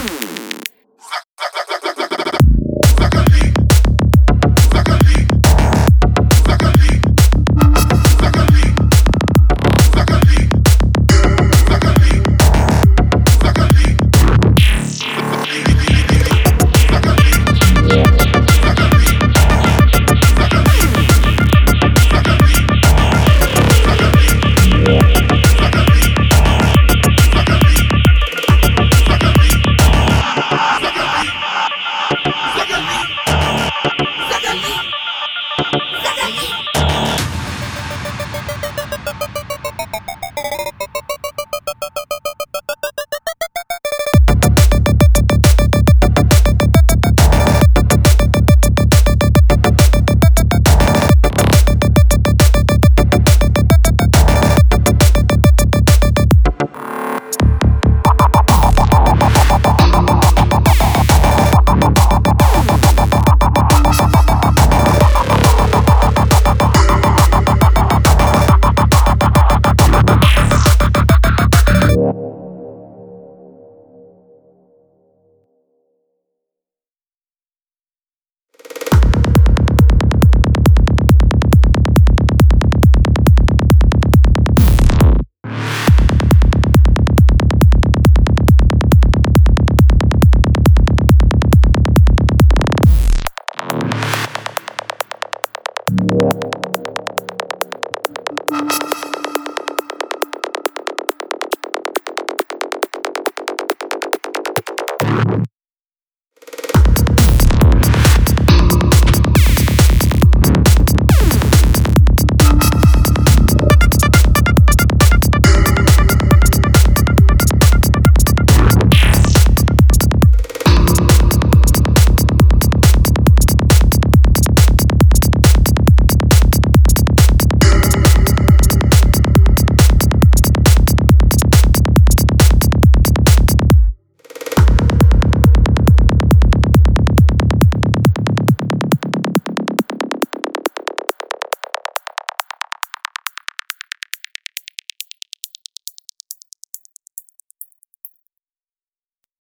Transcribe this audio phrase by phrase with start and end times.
[0.00, 0.39] Ooh.